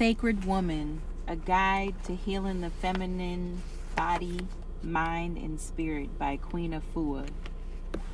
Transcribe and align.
Sacred 0.00 0.46
Woman 0.46 1.02
A 1.28 1.36
Guide 1.36 1.94
to 2.04 2.16
Healing 2.16 2.62
the 2.62 2.70
Feminine 2.70 3.60
Body, 3.94 4.46
Mind, 4.82 5.36
and 5.36 5.60
Spirit 5.60 6.18
by 6.18 6.38
Queen 6.38 6.72
Afua. 6.72 7.28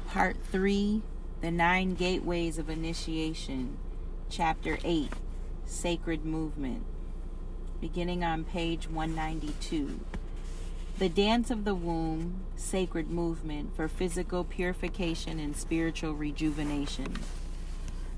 Part 0.08 0.36
3 0.50 1.02
The 1.42 1.52
Nine 1.52 1.94
Gateways 1.94 2.58
of 2.58 2.68
Initiation, 2.68 3.78
Chapter 4.28 4.78
8 4.82 5.12
Sacred 5.64 6.24
Movement. 6.24 6.82
Beginning 7.80 8.24
on 8.24 8.42
page 8.42 8.90
192. 8.90 10.00
The 10.98 11.08
Dance 11.08 11.52
of 11.52 11.64
the 11.64 11.76
Womb, 11.76 12.40
Sacred 12.56 13.10
Movement 13.10 13.76
for 13.76 13.86
Physical 13.86 14.42
Purification 14.42 15.38
and 15.38 15.56
Spiritual 15.56 16.14
Rejuvenation. 16.14 17.16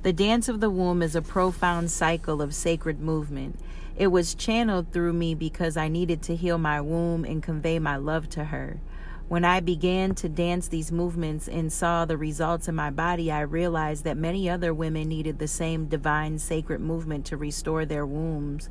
The 0.03 0.13
dance 0.13 0.49
of 0.49 0.61
the 0.61 0.71
womb 0.71 1.03
is 1.03 1.17
a 1.17 1.23
profound 1.23 1.91
cycle 1.91 2.41
of 2.41 2.55
sacred 2.55 3.01
movement. 3.01 3.59
It 3.97 4.07
was 4.09 4.37
channeled 4.37 4.93
through 4.93 5.13
me 5.13 5.35
because 5.35 5.77
I 5.77 5.89
needed 5.89 6.23
to 6.23 6.37
heal 6.37 6.57
my 6.57 6.81
womb 6.81 7.25
and 7.25 7.43
convey 7.43 7.81
my 7.81 7.97
love 7.97 8.31
to 8.31 8.45
her. 8.45 8.79
When 9.27 9.45
I 9.45 9.59
began 9.59 10.15
to 10.15 10.29
dance 10.29 10.69
these 10.69 10.93
movements 10.93 11.49
and 11.49 11.73
saw 11.73 12.05
the 12.05 12.17
results 12.17 12.69
in 12.69 12.77
my 12.77 12.91
body, 12.91 13.33
I 13.33 13.41
realized 13.41 14.05
that 14.05 14.17
many 14.17 14.49
other 14.49 14.73
women 14.73 15.09
needed 15.09 15.41
the 15.41 15.49
same 15.49 15.87
divine 15.87 16.39
sacred 16.39 16.81
movement 16.81 17.27
to 17.27 17.37
restore 17.37 17.85
their 17.85 18.07
wombs 18.07 18.71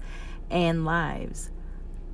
and 0.49 0.85
lives. 0.85 1.51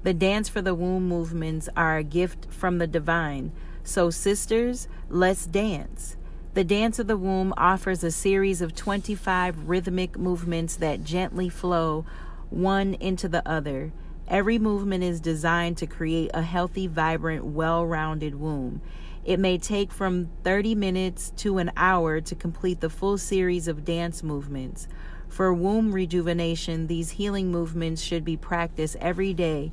The 0.01 0.15
dance 0.15 0.49
for 0.49 0.61
the 0.61 0.73
womb 0.73 1.07
movements 1.07 1.69
are 1.77 1.97
a 1.97 2.03
gift 2.03 2.47
from 2.49 2.79
the 2.79 2.87
divine. 2.87 3.51
So, 3.83 4.09
sisters, 4.09 4.87
let's 5.07 5.45
dance. 5.45 6.17
The 6.53 6.63
Dance 6.63 6.99
of 6.99 7.07
the 7.07 7.17
Womb 7.17 7.51
offers 7.57 8.03
a 8.03 8.11
series 8.11 8.61
of 8.61 8.75
25 8.75 9.67
rhythmic 9.67 10.19
movements 10.19 10.75
that 10.75 11.03
gently 11.03 11.49
flow 11.49 12.05
one 12.51 12.93
into 12.93 13.27
the 13.27 13.47
other. 13.49 13.91
Every 14.27 14.59
movement 14.59 15.03
is 15.03 15.19
designed 15.19 15.77
to 15.77 15.87
create 15.87 16.29
a 16.31 16.43
healthy, 16.43 16.85
vibrant, 16.85 17.43
well 17.43 17.83
rounded 17.87 18.35
womb. 18.35 18.81
It 19.25 19.39
may 19.39 19.57
take 19.57 19.91
from 19.91 20.29
30 20.43 20.75
minutes 20.75 21.31
to 21.37 21.57
an 21.57 21.71
hour 21.75 22.21
to 22.21 22.35
complete 22.35 22.81
the 22.81 22.89
full 22.89 23.17
series 23.17 23.67
of 23.67 23.83
dance 23.83 24.21
movements. 24.21 24.87
For 25.29 25.51
womb 25.51 25.91
rejuvenation, 25.91 26.85
these 26.85 27.11
healing 27.11 27.51
movements 27.51 28.03
should 28.03 28.23
be 28.23 28.37
practiced 28.37 28.95
every 28.97 29.33
day. 29.33 29.71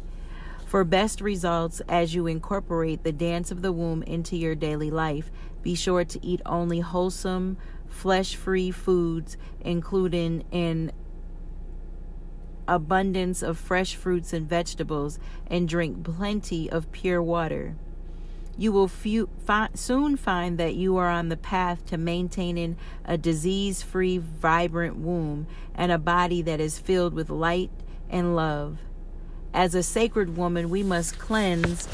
For 0.65 0.85
best 0.85 1.21
results, 1.21 1.83
as 1.89 2.15
you 2.15 2.29
incorporate 2.29 3.03
the 3.03 3.11
dance 3.11 3.51
of 3.51 3.61
the 3.61 3.73
womb 3.73 4.05
into 4.05 4.37
your 4.37 4.55
daily 4.55 4.89
life, 4.89 5.29
be 5.63 5.75
sure 5.75 6.05
to 6.05 6.27
eat 6.27 6.41
only 6.47 6.81
wholesome, 6.81 7.57
flesh 7.87 8.35
free 8.35 8.71
foods, 8.71 9.37
including 9.61 10.45
an 10.53 10.93
abundance 12.67 13.43
of 13.43 13.59
fresh 13.59 13.95
fruits 13.95 14.33
and 14.33 14.49
vegetables, 14.49 15.19
and 15.47 15.69
drink 15.69 16.05
plenty 16.05 16.71
of 16.71 16.91
pure 16.93 17.23
water. 17.23 17.75
You 18.57 18.73
will 18.73 18.89
fi- 18.89 19.69
soon 19.75 20.17
find 20.17 20.59
that 20.59 20.75
you 20.75 20.97
are 20.99 21.09
on 21.09 21.31
the 21.31 21.37
path 21.37 21.87
to 21.87 21.97
maintaining 21.97 22.77
a 23.05 23.17
disease 23.17 23.83
free, 23.83 24.19
vibrant 24.19 24.97
womb 24.97 25.47
and 25.75 25.91
a 25.91 25.99
body 25.99 26.43
that 26.43 26.61
is 26.61 26.79
filled 26.79 27.15
with 27.15 27.31
light 27.31 27.71
and 28.11 28.37
love. 28.37 28.79
As 29.55 29.75
a 29.75 29.83
sacred 29.83 30.37
woman, 30.37 30.69
we 30.69 30.83
must 30.83 31.19
cleanse 31.19 31.89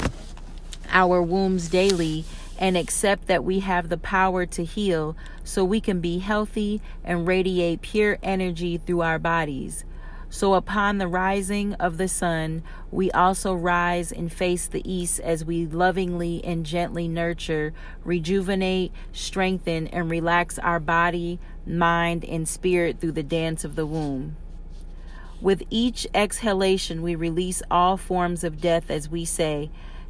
our 0.89 1.21
wombs 1.21 1.69
daily 1.69 2.25
and 2.57 2.75
accept 2.75 3.27
that 3.27 3.43
we 3.43 3.59
have 3.59 3.89
the 3.89 3.97
power 3.97 4.45
to 4.45 4.63
heal 4.63 5.15
so 5.43 5.63
we 5.63 5.79
can 5.79 5.99
be 5.99 6.19
healthy 6.19 6.81
and 7.03 7.27
radiate 7.27 7.81
pure 7.81 8.17
energy 8.23 8.77
through 8.77 9.01
our 9.01 9.19
bodies. 9.19 9.85
So, 10.29 10.55
upon 10.55 10.97
the 10.97 11.07
rising 11.07 11.73
of 11.75 11.97
the 11.97 12.09
sun, 12.09 12.61
we 12.91 13.09
also 13.11 13.53
rise 13.53 14.11
and 14.11 14.31
face 14.31 14.67
the 14.67 14.89
east 14.89 15.21
as 15.21 15.45
we 15.45 15.65
lovingly 15.65 16.43
and 16.43 16.65
gently 16.65 17.07
nurture, 17.07 17.73
rejuvenate, 18.03 18.91
strengthen, 19.13 19.87
and 19.87 20.11
relax 20.11 20.59
our 20.59 20.81
body, 20.81 21.39
mind, 21.65 22.25
and 22.25 22.45
spirit 22.47 22.99
through 22.99 23.13
the 23.13 23.23
dance 23.23 23.63
of 23.63 23.75
the 23.75 23.85
womb. 23.85 24.35
With 25.39 25.63
each 25.69 26.07
exhalation, 26.13 27.01
we 27.03 27.15
release 27.15 27.61
all 27.71 27.95
forms 27.95 28.43
of 28.43 28.59
death 28.59 28.89
as 28.89 29.07
we 29.07 29.23
say, 29.23 29.69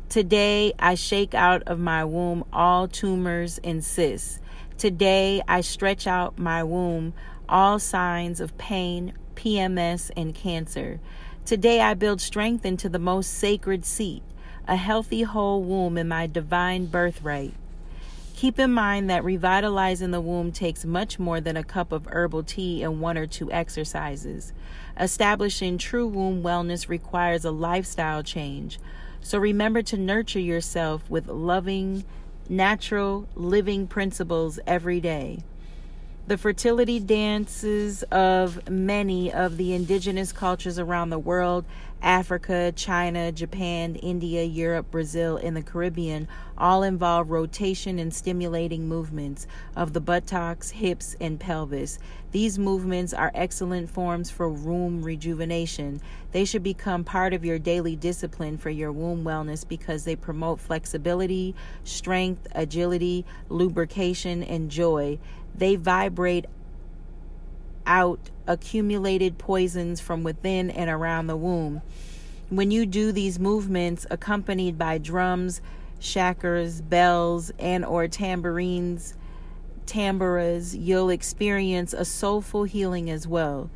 Today 0.10 0.72
I 0.80 0.96
shake 0.96 1.34
out 1.34 1.64
of 1.64 1.80
my 1.80 2.06
womb 2.06 2.46
all 2.54 2.88
tumors 2.88 3.60
and 3.62 3.84
cysts. 3.84 4.40
Today 4.78 5.42
I 5.50 5.60
stretch 5.60 6.08
out 6.08 6.40
my 6.40 6.64
womb 6.64 7.14
all 7.50 7.78
signs 7.78 8.40
of 8.40 8.58
pain, 8.58 9.12
PMS, 9.36 10.10
and 10.16 10.34
cancer. 10.34 11.02
Today 11.46 11.82
I 11.82 11.94
build 11.94 12.22
strength 12.22 12.66
into 12.66 12.88
the 12.88 13.00
most 13.00 13.34
sacred 13.34 13.84
seat, 13.84 14.24
a 14.66 14.78
healthy 14.78 15.24
whole 15.24 15.62
womb 15.62 15.98
in 15.98 16.08
my 16.08 16.26
divine 16.26 16.86
birthright. 16.86 17.54
Keep 18.34 18.60
in 18.60 18.72
mind 18.72 19.10
that 19.10 19.26
revitalizing 19.26 20.12
the 20.12 20.22
womb 20.22 20.54
takes 20.54 20.86
much 20.86 21.20
more 21.20 21.42
than 21.42 21.58
a 21.58 21.66
cup 21.66 21.92
of 21.92 22.08
herbal 22.12 22.44
tea 22.44 22.82
and 22.82 23.02
one 23.02 23.18
or 23.18 23.28
two 23.28 23.52
exercises. 23.52 24.54
Establishing 24.98 25.78
true 25.78 26.08
womb 26.08 26.44
wellness 26.44 26.88
requires 26.88 27.44
a 27.44 27.52
lifestyle 27.52 28.24
change 28.24 28.80
so 29.28 29.38
remember 29.38 29.82
to 29.82 29.98
nurture 29.98 30.40
yourself 30.40 31.10
with 31.10 31.28
loving, 31.28 32.06
natural, 32.48 33.28
living 33.36 33.86
principles 33.86 34.58
every 34.66 35.02
day. 35.02 35.40
The 36.28 36.38
fertility 36.38 37.00
dances 37.00 38.04
of 38.04 38.70
many 38.70 39.32
of 39.32 39.56
the 39.56 39.74
indigenous 39.74 40.34
cultures 40.34 40.78
around 40.78 41.10
the 41.10 41.18
world 41.18 41.64
Africa, 42.02 42.74
China, 42.76 43.32
Japan, 43.32 43.96
India, 43.96 44.44
Europe, 44.44 44.92
Brazil, 44.92 45.38
and 45.38 45.56
the 45.56 45.62
Caribbean 45.62 46.28
all 46.58 46.84
involve 46.84 47.32
rotation 47.32 47.98
and 47.98 48.14
stimulating 48.14 48.88
movements 48.88 49.48
of 49.76 49.94
the 49.94 50.02
buttocks, 50.02 50.70
hips, 50.72 51.16
and 51.20 51.40
pelvis. 51.40 51.98
These 52.32 52.60
movements 52.60 53.14
are 53.14 53.32
excellent 53.34 53.90
forms 53.90 54.30
for 54.30 54.50
womb 54.50 55.02
rejuvenation. 55.02 56.02
They 56.34 56.46
should 56.46 56.62
become 56.62 57.04
part 57.04 57.34
of 57.34 57.46
your 57.46 57.58
daily 57.58 57.96
discipline 57.96 58.58
for 58.58 58.70
your 58.70 58.92
womb 58.92 59.24
wellness 59.24 59.68
because 59.68 60.04
they 60.04 60.16
promote 60.16 60.60
flexibility, 60.60 61.56
strength, 61.84 62.48
agility, 62.54 63.26
lubrication, 63.50 64.44
and 64.44 64.70
joy. 64.70 65.18
They 65.58 65.76
vibrate 65.76 66.46
out 67.86 68.30
accumulated 68.46 69.38
poisons 69.38 70.00
from 70.00 70.24
within 70.24 70.70
and 70.70 70.90
around 70.90 71.28
the 71.28 71.38
womb. 71.38 71.82
When 72.50 72.72
you 72.72 72.86
do 72.86 73.12
these 73.12 73.40
movements 73.40 74.06
accompanied 74.10 74.78
by 74.78 75.00
drums, 75.00 75.62
shakers, 76.00 76.82
bells, 76.82 77.52
and 77.60 77.84
or 77.84 78.08
tambourines, 78.08 79.16
tamburas, 79.86 80.76
you'll 80.76 81.10
experience 81.10 81.94
a 81.94 82.06
soulful 82.06 82.64
healing 82.64 83.10
as 83.10 83.28
well. 83.28 83.70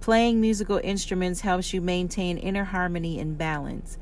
Playing 0.00 0.40
musical 0.40 0.80
instruments 0.84 1.40
helps 1.40 1.72
you 1.72 1.80
maintain 1.80 2.36
inner 2.36 2.64
harmony 2.64 3.18
and 3.18 3.36
balance. 3.36 3.98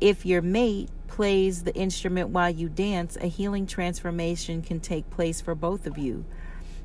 If 0.00 0.24
your 0.24 0.42
mate 0.42 0.90
plays 1.08 1.64
the 1.64 1.74
instrument 1.74 2.28
while 2.28 2.50
you 2.50 2.68
dance, 2.68 3.16
a 3.20 3.26
healing 3.26 3.66
transformation 3.66 4.62
can 4.62 4.80
take 4.80 5.10
place 5.10 5.40
for 5.40 5.54
both 5.54 5.86
of 5.86 5.98
you. 5.98 6.24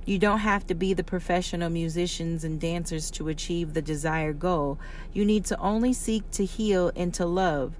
You 0.05 0.19
don't 0.19 0.39
have 0.39 0.67
to 0.67 0.75
be 0.75 0.93
the 0.93 1.03
professional 1.03 1.71
musicians 1.71 2.43
and 2.43 2.61
dancers 2.61 3.09
to 3.11 3.27
achieve 3.27 3.73
the 3.73 3.81
desired 3.81 4.39
goal. 4.39 4.77
You 5.13 5.25
need 5.25 5.45
to 5.45 5.59
only 5.59 5.93
seek 5.93 6.29
to 6.31 6.45
heal 6.45 6.91
and 6.95 7.11
to 7.15 7.25
love. 7.25 7.79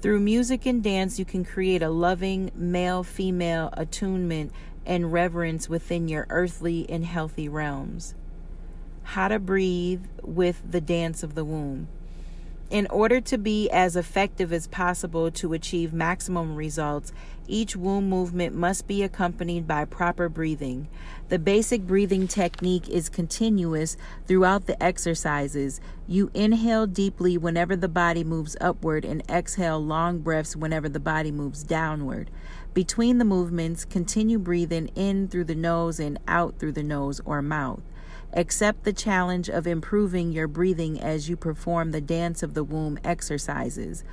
Through 0.00 0.18
music 0.20 0.66
and 0.66 0.82
dance, 0.82 1.18
you 1.18 1.24
can 1.24 1.44
create 1.44 1.82
a 1.82 1.90
loving 1.90 2.50
male 2.56 3.04
female 3.04 3.70
attunement 3.74 4.50
and 4.84 5.12
reverence 5.12 5.68
within 5.68 6.08
your 6.08 6.26
earthly 6.28 6.86
and 6.88 7.04
healthy 7.04 7.48
realms. 7.48 8.16
How 9.04 9.28
to 9.28 9.38
breathe 9.38 10.06
with 10.22 10.60
the 10.68 10.80
dance 10.80 11.22
of 11.22 11.36
the 11.36 11.44
womb. 11.44 11.86
In 12.70 12.86
order 12.88 13.18
to 13.22 13.38
be 13.38 13.70
as 13.70 13.96
effective 13.96 14.52
as 14.52 14.66
possible 14.66 15.30
to 15.30 15.54
achieve 15.54 15.94
maximum 15.94 16.54
results, 16.54 17.14
each 17.46 17.74
womb 17.74 18.10
movement 18.10 18.54
must 18.54 18.86
be 18.86 19.02
accompanied 19.02 19.66
by 19.66 19.86
proper 19.86 20.28
breathing. 20.28 20.86
The 21.30 21.38
basic 21.38 21.86
breathing 21.86 22.28
technique 22.28 22.86
is 22.86 23.08
continuous 23.08 23.96
throughout 24.26 24.66
the 24.66 24.82
exercises. 24.82 25.80
You 26.06 26.30
inhale 26.34 26.86
deeply 26.86 27.38
whenever 27.38 27.74
the 27.74 27.88
body 27.88 28.22
moves 28.22 28.54
upward 28.60 29.06
and 29.06 29.22
exhale 29.30 29.82
long 29.82 30.18
breaths 30.18 30.54
whenever 30.54 30.90
the 30.90 31.00
body 31.00 31.32
moves 31.32 31.62
downward. 31.62 32.30
Between 32.74 33.16
the 33.16 33.24
movements, 33.24 33.86
continue 33.86 34.38
breathing 34.38 34.88
in 34.88 35.28
through 35.28 35.44
the 35.44 35.54
nose 35.54 35.98
and 35.98 36.18
out 36.28 36.58
through 36.58 36.72
the 36.72 36.82
nose 36.82 37.18
or 37.24 37.40
mouth. 37.40 37.80
Accept 38.32 38.84
the 38.84 38.92
challenge 38.92 39.48
of 39.48 39.66
improving 39.66 40.32
your 40.32 40.46
breathing 40.48 41.00
as 41.00 41.28
you 41.28 41.36
perform 41.36 41.90
the 41.90 42.00
dance 42.00 42.42
of 42.42 42.54
the 42.54 42.64
womb 42.64 42.98
exercises. 43.02 44.04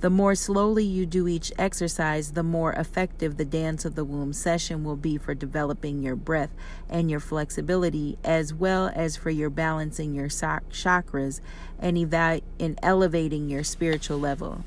The 0.00 0.10
more 0.10 0.34
slowly 0.34 0.84
you 0.84 1.04
do 1.04 1.28
each 1.28 1.52
exercise, 1.58 2.32
the 2.32 2.42
more 2.42 2.72
effective 2.72 3.36
the 3.36 3.44
dance 3.44 3.84
of 3.84 3.94
the 3.96 4.04
womb 4.04 4.32
session 4.32 4.82
will 4.82 4.96
be 4.96 5.18
for 5.18 5.34
developing 5.34 6.02
your 6.02 6.16
breath 6.16 6.50
and 6.88 7.10
your 7.10 7.20
flexibility, 7.20 8.16
as 8.24 8.54
well 8.54 8.90
as 8.94 9.18
for 9.18 9.28
your 9.28 9.50
balancing 9.50 10.14
your 10.14 10.28
chakras 10.28 11.40
and, 11.78 12.14
and 12.58 12.78
elevating 12.82 13.50
your 13.50 13.62
spiritual 13.62 14.18
level. 14.18 14.64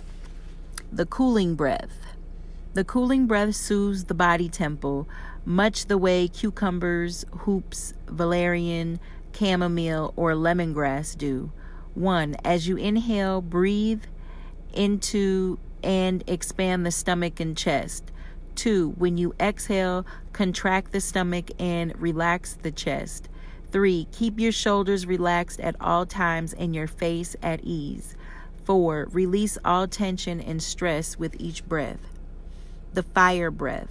The 0.91 1.07
cooling 1.07 1.55
breath. 1.55 2.12
The 2.74 2.84
cooling 2.84 3.28
breath 3.28 3.56
soothes 3.56 4.06
the 4.06 4.16
body 4.16 4.50
temple, 4.50 5.08
much 5.46 5.86
the 5.86 5.98
way 5.98 6.28
cucumbers, 6.28 7.24
hoops, 7.31 7.94
valerian, 8.08 9.00
chamomile, 9.31 10.12
or 10.16 10.31
lemongrass 10.34 11.16
do. 11.16 11.52
1. 11.94 12.36
As 12.44 12.68
you 12.68 12.75
inhale, 12.78 13.42
breathe 13.42 14.02
into 14.74 15.60
and 15.84 16.24
expand 16.25 16.84
the 16.84 16.90
stomach 16.90 17.40
and 17.40 17.56
chest. 17.56 18.12
Two, 18.56 18.96
when 18.98 19.18
you 19.18 19.36
exhale, 19.40 20.04
contract 20.31 20.94
the 20.94 21.02
stomach 21.02 21.52
and 21.60 21.94
relax 22.02 22.56
the 22.56 22.72
chest. 22.72 23.30
Three, 23.72 24.08
keep 24.12 24.40
your 24.40 24.52
shoulders 24.52 25.06
relaxed 25.06 25.60
at 25.60 25.75
all 25.80 26.08
times 26.08 26.54
and 26.54 26.74
your 26.74 26.88
face 26.88 27.36
at 27.44 27.60
ease. 27.64 28.16
Four, 28.64 29.10
release 29.12 29.60
all 29.64 29.88
tension 29.88 30.42
and 30.42 30.64
stress 30.64 31.20
with 31.20 31.36
each 31.40 31.66
breath. 31.66 32.12
The 32.94 33.04
fire 33.04 33.51
breath, 33.51 33.90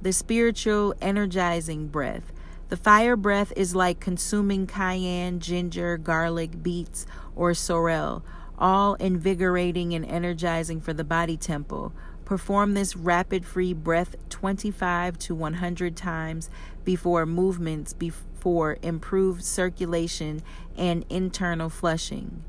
the 0.00 0.12
spiritual 0.12 0.94
energizing 1.00 1.88
breath. 1.88 2.32
The 2.68 2.76
fire 2.76 3.16
breath 3.16 3.52
is 3.56 3.74
like 3.74 3.98
consuming 3.98 4.66
cayenne, 4.66 5.40
ginger, 5.40 5.96
garlic, 5.96 6.62
beets, 6.62 7.06
or 7.34 7.54
sorrel 7.54 8.22
all 8.60 8.94
invigorating 8.94 9.94
and 9.94 10.04
energizing 10.04 10.80
for 10.80 10.92
the 10.92 11.04
body 11.04 11.36
temple. 11.36 11.92
Perform 12.24 12.74
this 12.74 12.94
rapid 12.94 13.44
free 13.44 13.72
breath 13.72 14.14
25 14.28 15.18
to 15.18 15.34
100 15.34 15.96
times 15.96 16.50
before 16.84 17.26
movements 17.26 17.92
before 17.92 18.76
improved 18.82 19.42
circulation 19.42 20.42
and 20.76 21.04
internal 21.08 21.70
flushing. 21.70 22.44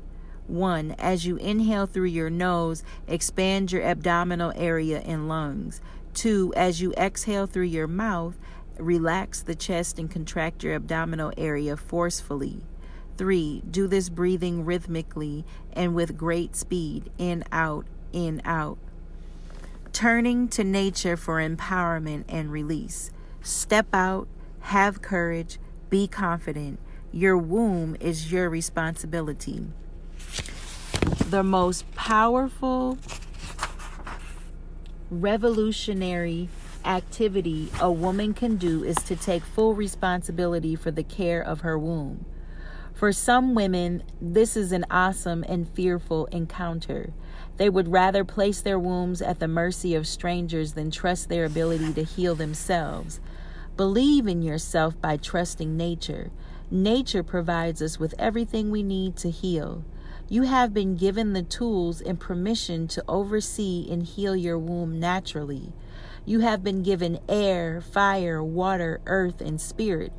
1. 0.52 0.96
As 0.98 1.24
you 1.24 1.36
inhale 1.36 1.86
through 1.86 2.06
your 2.06 2.30
nose, 2.30 2.84
expand 3.08 3.72
your 3.72 3.82
abdominal 3.82 4.52
area 4.54 5.00
and 5.00 5.28
lungs. 5.28 5.80
2. 6.14 6.52
As 6.54 6.80
you 6.80 6.92
exhale 6.94 7.46
through 7.46 7.64
your 7.64 7.88
mouth, 7.88 8.36
relax 8.78 9.40
the 9.40 9.54
chest 9.54 9.98
and 9.98 10.10
contract 10.10 10.62
your 10.62 10.74
abdominal 10.74 11.32
area 11.36 11.76
forcefully. 11.76 12.60
Three, 13.16 13.62
do 13.70 13.86
this 13.86 14.08
breathing 14.08 14.64
rhythmically 14.64 15.44
and 15.72 15.94
with 15.94 16.16
great 16.16 16.56
speed 16.56 17.10
in, 17.18 17.44
out, 17.52 17.86
in, 18.12 18.42
out. 18.44 18.78
Turning 19.92 20.48
to 20.48 20.64
nature 20.64 21.16
for 21.16 21.36
empowerment 21.36 22.24
and 22.28 22.50
release. 22.50 23.10
Step 23.42 23.86
out, 23.92 24.26
have 24.60 25.02
courage, 25.02 25.58
be 25.90 26.08
confident. 26.08 26.78
Your 27.12 27.36
womb 27.36 27.96
is 28.00 28.32
your 28.32 28.48
responsibility. 28.48 29.66
The 31.18 31.42
most 31.42 31.90
powerful, 31.94 32.98
revolutionary 35.10 36.48
activity 36.84 37.70
a 37.80 37.92
woman 37.92 38.34
can 38.34 38.56
do 38.56 38.82
is 38.82 38.96
to 38.96 39.16
take 39.16 39.44
full 39.44 39.74
responsibility 39.74 40.74
for 40.74 40.90
the 40.90 41.02
care 41.02 41.42
of 41.42 41.60
her 41.60 41.78
womb. 41.78 42.24
For 42.94 43.12
some 43.12 43.54
women, 43.54 44.02
this 44.20 44.56
is 44.56 44.72
an 44.72 44.86
awesome 44.90 45.44
and 45.48 45.68
fearful 45.68 46.26
encounter. 46.26 47.12
They 47.56 47.68
would 47.68 47.88
rather 47.88 48.24
place 48.24 48.60
their 48.60 48.78
wombs 48.78 49.20
at 49.20 49.38
the 49.38 49.48
mercy 49.48 49.94
of 49.94 50.06
strangers 50.06 50.72
than 50.72 50.90
trust 50.90 51.28
their 51.28 51.44
ability 51.44 51.92
to 51.94 52.04
heal 52.04 52.34
themselves. 52.34 53.20
Believe 53.76 54.26
in 54.26 54.42
yourself 54.42 55.00
by 55.00 55.16
trusting 55.16 55.76
nature. 55.76 56.30
Nature 56.70 57.22
provides 57.22 57.82
us 57.82 57.98
with 57.98 58.14
everything 58.18 58.70
we 58.70 58.82
need 58.82 59.16
to 59.16 59.30
heal. 59.30 59.84
You 60.32 60.44
have 60.44 60.72
been 60.72 60.96
given 60.96 61.34
the 61.34 61.42
tools 61.42 62.00
and 62.00 62.18
permission 62.18 62.88
to 62.88 63.04
oversee 63.06 63.86
and 63.90 64.02
heal 64.02 64.34
your 64.34 64.58
womb 64.58 64.98
naturally. 64.98 65.74
You 66.24 66.40
have 66.40 66.64
been 66.64 66.82
given 66.82 67.18
air, 67.28 67.82
fire, 67.82 68.42
water, 68.42 69.02
earth, 69.04 69.42
and 69.42 69.60
spirit. 69.60 70.10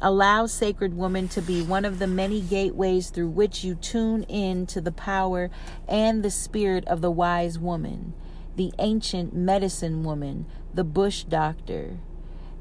Allow 0.00 0.46
Sacred 0.46 0.94
Woman 0.94 1.26
to 1.30 1.42
be 1.42 1.62
one 1.62 1.84
of 1.84 1.98
the 1.98 2.06
many 2.06 2.40
gateways 2.40 3.10
through 3.10 3.30
which 3.30 3.64
you 3.64 3.74
tune 3.74 4.22
in 4.28 4.66
to 4.66 4.80
the 4.80 4.92
power 4.92 5.50
and 5.88 6.22
the 6.22 6.30
spirit 6.30 6.86
of 6.86 7.00
the 7.00 7.10
wise 7.10 7.58
woman, 7.58 8.14
the 8.54 8.72
ancient 8.78 9.34
medicine 9.34 10.04
woman, 10.04 10.46
the 10.72 10.84
bush 10.84 11.24
doctor. 11.24 11.98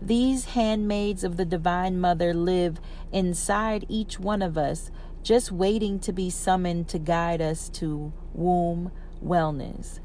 These 0.02 0.46
handmaids 0.46 1.26
of 1.26 1.36
the 1.36 1.44
Divine 1.44 2.00
Mother 2.00 2.34
live 2.34 2.80
inside 3.12 3.86
each 3.90 4.18
one 4.18 4.42
of 4.42 4.58
us, 4.58 4.92
just 5.24 5.52
waiting 5.52 6.00
to 6.00 6.14
be 6.14 6.30
summoned 6.30 6.88
to 6.90 7.00
guide 7.00 7.42
us 7.42 7.70
to 7.70 8.12
womb 8.34 8.92
wellness. 9.24 10.00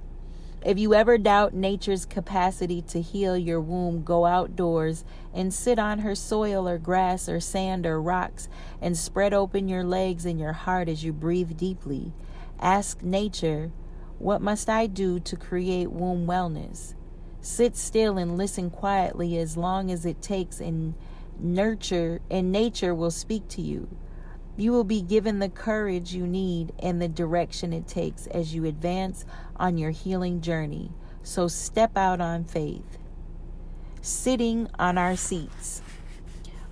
If 0.64 0.78
you 0.78 0.94
ever 0.94 1.18
doubt 1.18 1.52
nature's 1.52 2.06
capacity 2.06 2.80
to 2.82 3.02
heal 3.02 3.36
your 3.36 3.60
womb, 3.60 4.02
go 4.02 4.24
outdoors 4.24 5.04
and 5.34 5.52
sit 5.52 5.78
on 5.78 5.98
her 5.98 6.14
soil 6.14 6.66
or 6.66 6.78
grass 6.78 7.28
or 7.28 7.38
sand 7.38 7.84
or 7.84 8.00
rocks 8.00 8.48
and 8.80 8.96
spread 8.96 9.34
open 9.34 9.68
your 9.68 9.84
legs 9.84 10.24
and 10.24 10.40
your 10.40 10.54
heart 10.54 10.88
as 10.88 11.04
you 11.04 11.12
breathe 11.12 11.58
deeply. 11.58 12.14
Ask 12.58 13.02
nature, 13.02 13.72
What 14.18 14.40
must 14.40 14.70
I 14.70 14.86
do 14.86 15.20
to 15.20 15.36
create 15.36 15.90
womb 15.90 16.26
wellness? 16.26 16.94
Sit 17.42 17.76
still 17.76 18.16
and 18.16 18.38
listen 18.38 18.70
quietly 18.70 19.36
as 19.36 19.58
long 19.58 19.90
as 19.90 20.06
it 20.06 20.22
takes, 20.22 20.60
and 20.60 20.94
nurture 21.38 22.22
and 22.30 22.50
nature 22.50 22.94
will 22.94 23.10
speak 23.10 23.48
to 23.48 23.60
you. 23.60 23.94
You 24.56 24.70
will 24.72 24.84
be 24.84 25.02
given 25.02 25.40
the 25.40 25.48
courage 25.48 26.14
you 26.14 26.26
need 26.26 26.72
and 26.78 27.02
the 27.02 27.08
direction 27.08 27.72
it 27.72 27.88
takes 27.88 28.26
as 28.28 28.54
you 28.54 28.64
advance 28.64 29.24
on 29.56 29.78
your 29.78 29.90
healing 29.90 30.40
journey. 30.40 30.92
So 31.24 31.48
step 31.48 31.96
out 31.96 32.20
on 32.20 32.44
faith. 32.44 32.98
Sitting 34.00 34.68
on 34.78 34.96
our 34.96 35.16
seats. 35.16 35.82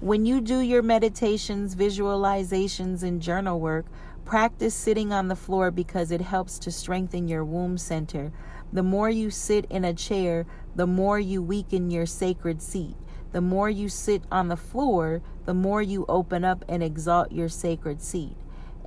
When 0.00 0.26
you 0.26 0.40
do 0.40 0.60
your 0.60 0.82
meditations, 0.82 1.74
visualizations, 1.74 3.02
and 3.02 3.22
journal 3.22 3.58
work, 3.58 3.86
practice 4.24 4.74
sitting 4.74 5.12
on 5.12 5.28
the 5.28 5.36
floor 5.36 5.70
because 5.70 6.10
it 6.10 6.20
helps 6.20 6.58
to 6.60 6.70
strengthen 6.70 7.28
your 7.28 7.44
womb 7.44 7.78
center. 7.78 8.32
The 8.72 8.82
more 8.82 9.10
you 9.10 9.30
sit 9.30 9.64
in 9.70 9.84
a 9.84 9.94
chair, 9.94 10.46
the 10.76 10.86
more 10.86 11.18
you 11.18 11.42
weaken 11.42 11.90
your 11.90 12.06
sacred 12.06 12.62
seat. 12.62 12.96
The 13.32 13.40
more 13.40 13.70
you 13.70 13.88
sit 13.88 14.22
on 14.30 14.48
the 14.48 14.56
floor, 14.56 15.22
the 15.46 15.54
more 15.54 15.82
you 15.82 16.04
open 16.08 16.44
up 16.44 16.64
and 16.68 16.82
exalt 16.82 17.32
your 17.32 17.48
sacred 17.48 18.02
seat. 18.02 18.36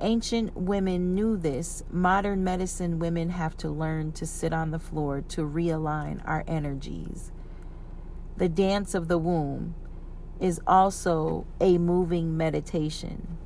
Ancient 0.00 0.56
women 0.56 1.14
knew 1.14 1.36
this. 1.36 1.82
Modern 1.90 2.44
medicine 2.44 2.98
women 2.98 3.30
have 3.30 3.56
to 3.58 3.68
learn 3.68 4.12
to 4.12 4.26
sit 4.26 4.52
on 4.52 4.70
the 4.70 4.78
floor 4.78 5.22
to 5.28 5.42
realign 5.42 6.20
our 6.24 6.44
energies. 6.46 7.32
The 8.36 8.48
dance 8.48 8.94
of 8.94 9.08
the 9.08 9.18
womb 9.18 9.74
is 10.38 10.60
also 10.66 11.46
a 11.60 11.78
moving 11.78 12.36
meditation. 12.36 13.38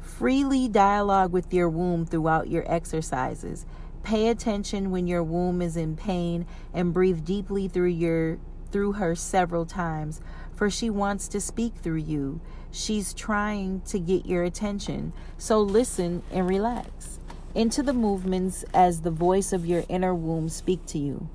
Freely 0.00 0.68
dialogue 0.68 1.32
with 1.32 1.52
your 1.52 1.68
womb 1.68 2.06
throughout 2.06 2.48
your 2.48 2.70
exercises. 2.70 3.66
Pay 4.04 4.28
attention 4.28 4.92
when 4.92 5.08
your 5.08 5.24
womb 5.24 5.60
is 5.60 5.76
in 5.76 5.96
pain 5.96 6.46
and 6.72 6.94
breathe 6.94 7.24
deeply 7.24 7.66
through 7.66 7.88
your 7.88 8.38
through 8.74 8.94
her 8.94 9.14
several 9.14 9.64
times, 9.64 10.20
for 10.52 10.68
she 10.68 10.90
wants 10.90 11.28
to 11.28 11.40
speak 11.40 11.76
through 11.76 11.94
you. 11.94 12.40
She's 12.72 13.14
trying 13.14 13.82
to 13.82 14.00
get 14.00 14.26
your 14.26 14.42
attention. 14.42 15.12
So 15.38 15.60
listen 15.60 16.24
and 16.32 16.48
relax 16.48 17.20
into 17.54 17.84
the 17.84 17.92
movements 17.92 18.64
as 18.74 19.02
the 19.02 19.12
voice 19.12 19.52
of 19.52 19.64
your 19.64 19.84
inner 19.88 20.12
womb 20.12 20.48
speak 20.48 20.84
to 20.86 20.98
you. 20.98 21.28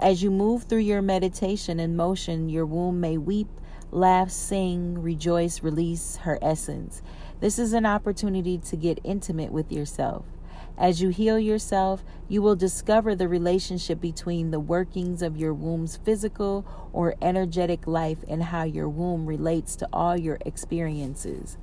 As 0.00 0.24
you 0.24 0.32
move 0.32 0.64
through 0.64 0.78
your 0.78 1.02
meditation 1.02 1.78
and 1.78 1.96
motion, 1.96 2.48
your 2.48 2.66
womb 2.66 2.98
may 3.00 3.16
weep, 3.16 3.46
laugh, 3.92 4.32
sing, 4.32 5.00
rejoice, 5.00 5.62
release 5.62 6.16
her 6.16 6.36
essence. 6.42 7.00
This 7.38 7.60
is 7.60 7.74
an 7.74 7.86
opportunity 7.86 8.58
to 8.58 8.74
get 8.74 8.98
intimate 9.04 9.52
with 9.52 9.70
yourself. 9.70 10.24
As 10.78 11.02
you 11.02 11.10
heal 11.10 11.38
yourself, 11.38 12.04
you 12.28 12.42
will 12.42 12.56
discover 12.56 13.14
the 13.14 13.28
relationship 13.28 14.00
between 14.00 14.50
the 14.50 14.60
workings 14.60 15.22
of 15.22 15.36
your 15.36 15.52
womb's 15.52 15.96
physical 15.96 16.64
or 16.92 17.14
energetic 17.20 17.86
life 17.86 18.24
and 18.26 18.42
how 18.42 18.64
your 18.64 18.88
womb 18.88 19.26
relates 19.26 19.76
to 19.76 19.88
all 19.92 20.16
your 20.16 20.38
experiences. 20.46 21.56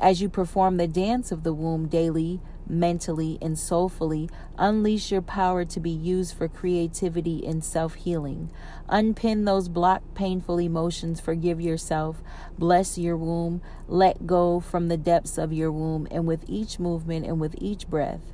As 0.00 0.20
you 0.20 0.28
perform 0.28 0.76
the 0.76 0.86
dance 0.86 1.32
of 1.32 1.42
the 1.42 1.52
womb 1.52 1.88
daily, 1.88 2.40
mentally, 2.68 3.38
and 3.42 3.58
soulfully, 3.58 4.28
unleash 4.56 5.10
your 5.10 5.22
power 5.22 5.64
to 5.64 5.80
be 5.80 5.90
used 5.90 6.36
for 6.36 6.46
creativity 6.46 7.44
and 7.46 7.64
self 7.64 7.94
healing. 7.94 8.50
Unpin 8.88 9.44
those 9.44 9.68
blocked, 9.68 10.14
painful 10.14 10.58
emotions, 10.60 11.20
forgive 11.20 11.60
yourself, 11.60 12.22
bless 12.56 12.96
your 12.96 13.16
womb, 13.16 13.60
let 13.88 14.26
go 14.26 14.60
from 14.60 14.88
the 14.88 14.96
depths 14.96 15.36
of 15.36 15.52
your 15.52 15.72
womb, 15.72 16.06
and 16.10 16.26
with 16.26 16.44
each 16.46 16.78
movement 16.78 17.26
and 17.26 17.40
with 17.40 17.54
each 17.58 17.88
breath, 17.88 18.32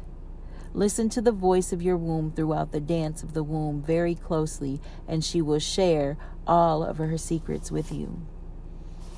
Listen 0.76 1.08
to 1.08 1.22
the 1.22 1.30
voice 1.30 1.72
of 1.72 1.82
your 1.82 1.96
womb 1.96 2.32
throughout 2.32 2.72
the 2.72 2.80
dance 2.80 3.22
of 3.22 3.32
the 3.32 3.44
womb 3.44 3.80
very 3.80 4.16
closely, 4.16 4.80
and 5.06 5.24
she 5.24 5.40
will 5.40 5.60
share 5.60 6.16
all 6.48 6.82
of 6.82 6.98
her 6.98 7.16
secrets 7.16 7.70
with 7.70 7.92
you. 7.92 8.26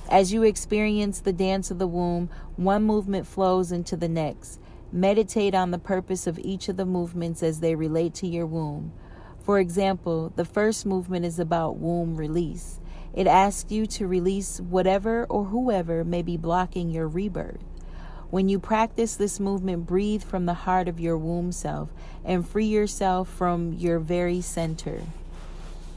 As 0.09 0.33
you 0.33 0.45
experience 0.45 1.19
the 1.19 1.33
dance 1.33 1.73
of 1.73 1.81
the 1.81 1.87
womb, 1.89 2.31
one 2.55 2.85
movement 2.85 3.27
flows 3.27 3.73
into 3.73 3.97
the 3.97 4.09
next. 4.09 4.61
Meditate 4.93 5.55
on 5.55 5.73
the 5.73 5.81
purpose 5.81 6.29
of 6.29 6.39
each 6.39 6.69
of 6.69 6.77
the 6.77 6.87
movements 6.87 7.43
as 7.43 7.59
they 7.59 7.75
relate 7.75 8.15
to 8.15 8.29
your 8.29 8.47
womb. 8.47 8.93
For 9.43 9.59
example, 9.59 10.33
the 10.37 10.45
first 10.45 10.87
movement 10.87 11.25
is 11.25 11.41
about 11.41 11.79
womb 11.79 12.17
release. 12.17 12.79
It 13.15 13.27
asks 13.27 13.73
you 13.73 13.87
to 13.87 14.07
release 14.07 14.61
whatever 14.61 15.25
or 15.25 15.47
whoever 15.47 16.05
may 16.05 16.23
be 16.23 16.37
blocking 16.37 16.89
your 16.89 17.09
rebirth. 17.09 17.65
When 18.31 18.49
you 18.49 18.61
practice 18.61 19.17
this 19.17 19.41
movement, 19.41 19.87
breathe 19.87 20.23
from 20.23 20.47
the 20.47 20.55
heart 20.55 20.87
of 20.87 21.01
your 21.01 21.19
womb 21.19 21.51
self 21.51 21.89
and 22.25 22.47
free 22.47 22.67
yourself 22.67 23.29
from 23.29 23.73
your 23.73 23.99
very 23.99 24.41
center. 24.41 25.03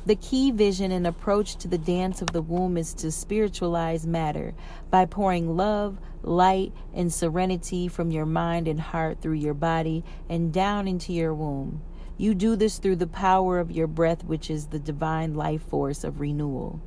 The 0.10 0.16
key 0.16 0.50
vision 0.50 0.92
and 0.92 1.06
approach 1.06 1.58
to 1.58 1.68
the 1.68 1.78
dance 1.78 2.20
of 2.24 2.32
the 2.32 2.42
womb 2.42 2.78
is 2.78 2.96
to 2.96 3.12
spiritualize 3.12 4.08
matter 4.08 4.56
by 4.90 5.06
pouring 5.06 5.56
love, 5.56 6.00
light, 6.24 6.74
and 6.96 7.14
serenity 7.14 7.88
from 7.88 8.10
your 8.10 8.26
mind 8.26 8.68
and 8.68 8.82
heart 8.82 9.22
through 9.22 9.34
your 9.34 9.54
body 9.54 10.04
and 10.28 10.52
down 10.52 10.88
into 10.88 11.14
your 11.14 11.36
womb. 11.36 11.84
You 12.18 12.34
do 12.34 12.56
this 12.56 12.80
through 12.80 12.96
the 12.96 13.06
power 13.06 13.60
of 13.60 13.70
your 13.70 13.86
breath, 13.86 14.24
which 14.24 14.50
is 14.50 14.66
the 14.66 14.80
divine 14.80 15.36
life 15.36 15.62
force 15.62 16.04
of 16.04 16.20
renewal. 16.20 16.82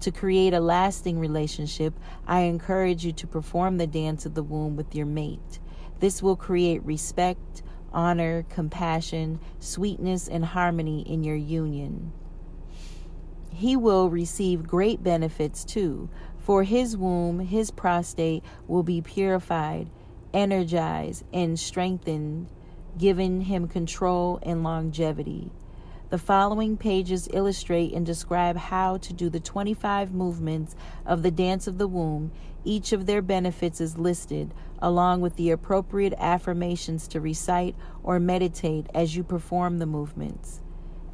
To 0.00 0.10
create 0.10 0.52
a 0.52 0.60
lasting 0.60 1.18
relationship, 1.18 1.94
I 2.26 2.40
encourage 2.40 3.06
you 3.06 3.12
to 3.12 3.26
perform 3.26 3.78
the 3.78 3.86
dance 3.86 4.26
of 4.26 4.34
the 4.34 4.42
womb 4.42 4.76
with 4.76 4.94
your 4.94 5.06
mate. 5.06 5.60
This 6.00 6.22
will 6.22 6.36
create 6.36 6.84
respect, 6.84 7.62
honor, 7.94 8.44
compassion, 8.50 9.40
sweetness, 9.60 10.28
and 10.28 10.44
harmony 10.44 11.00
in 11.10 11.24
your 11.24 11.36
union. 11.36 12.12
He 13.56 13.74
will 13.74 14.10
receive 14.10 14.68
great 14.68 15.02
benefits 15.02 15.64
too, 15.64 16.10
for 16.36 16.64
his 16.64 16.94
womb, 16.94 17.40
his 17.40 17.70
prostate 17.70 18.44
will 18.68 18.82
be 18.82 19.00
purified, 19.00 19.88
energized, 20.34 21.24
and 21.32 21.58
strengthened, 21.58 22.48
giving 22.98 23.40
him 23.40 23.66
control 23.66 24.38
and 24.42 24.62
longevity. 24.62 25.52
The 26.10 26.18
following 26.18 26.76
pages 26.76 27.30
illustrate 27.32 27.94
and 27.94 28.04
describe 28.04 28.58
how 28.58 28.98
to 28.98 29.14
do 29.14 29.30
the 29.30 29.40
25 29.40 30.12
movements 30.12 30.76
of 31.06 31.22
the 31.22 31.30
dance 31.30 31.66
of 31.66 31.78
the 31.78 31.88
womb. 31.88 32.32
Each 32.62 32.92
of 32.92 33.06
their 33.06 33.22
benefits 33.22 33.80
is 33.80 33.96
listed, 33.96 34.52
along 34.80 35.22
with 35.22 35.36
the 35.36 35.50
appropriate 35.50 36.12
affirmations 36.18 37.08
to 37.08 37.22
recite 37.22 37.74
or 38.02 38.20
meditate 38.20 38.86
as 38.94 39.16
you 39.16 39.24
perform 39.24 39.78
the 39.78 39.86
movements. 39.86 40.60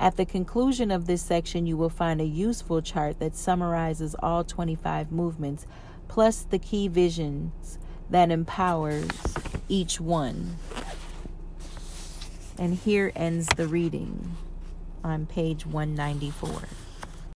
At 0.03 0.17
the 0.17 0.25
conclusion 0.27 0.91
of 0.91 1.07
this 1.07 1.23
section, 1.23 1.65
you 1.65 1.77
will 1.77 1.89
find 1.89 2.21
a 2.21 2.25
useful 2.25 2.83
chart 2.83 3.21
that 3.21 3.37
summarizes 3.37 4.17
all 4.21 4.43
25 4.43 5.13
movements, 5.13 5.65
plus 6.09 6.43
the 6.43 6.59
key 6.59 6.89
visions 6.89 7.79
that 8.11 8.33
empowers 8.33 9.09
each 9.69 10.01
one. 10.01 10.57
And 12.59 12.75
here 12.75 13.13
ends 13.15 13.47
the 13.55 13.69
reading 13.69 14.37
on 15.05 15.27
page 15.27 15.65
194. 15.67 16.51